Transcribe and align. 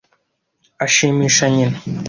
Ashimisha 0.85 1.45
nyina. 1.55 1.77